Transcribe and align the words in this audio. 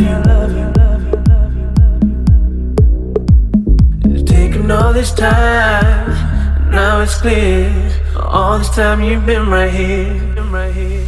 you. 0.00 0.20
Taking 4.24 4.70
all 4.70 4.92
this 4.92 5.12
time, 5.12 6.10
now 6.70 7.00
it's 7.02 7.20
clear. 7.20 7.72
All 8.16 8.58
this 8.58 8.70
time 8.70 9.02
you've 9.02 9.26
been 9.26 9.48
right 9.48 9.72
here. 9.72 10.14
Been 10.34 10.50
right 10.52 10.72
here. 10.72 10.99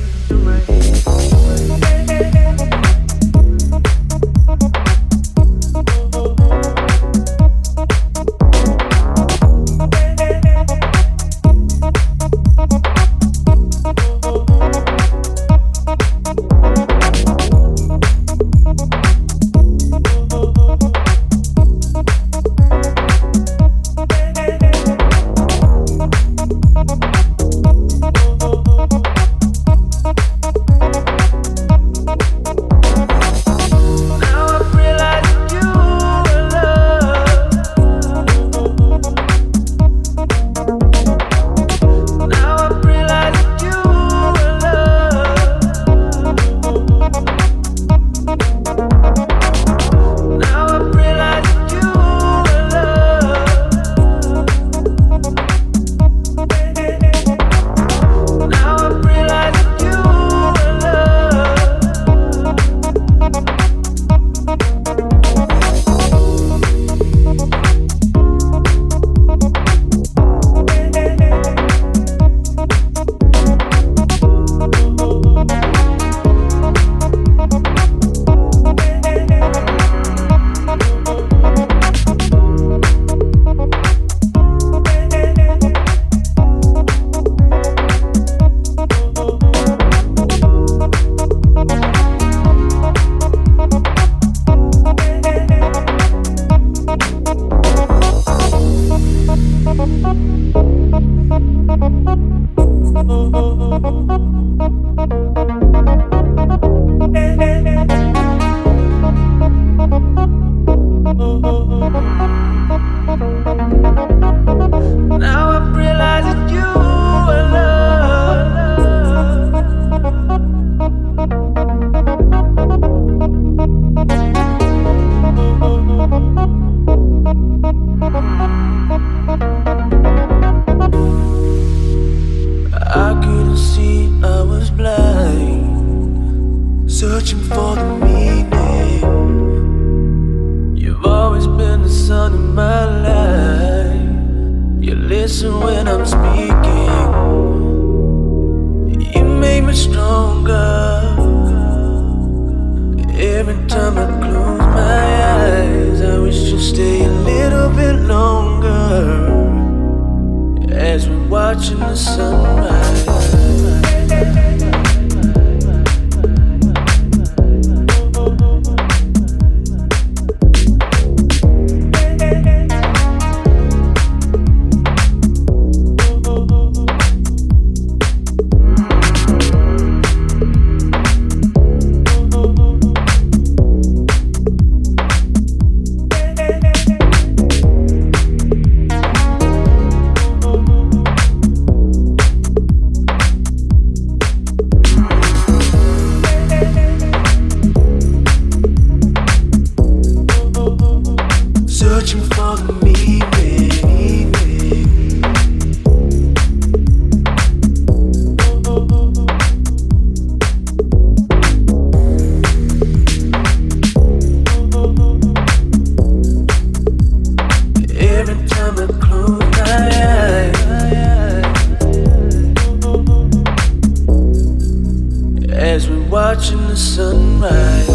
watching 226.52 226.68
the 226.68 226.76
sunrise. 226.76 227.91